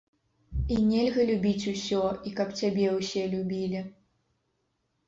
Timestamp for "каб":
2.41-2.49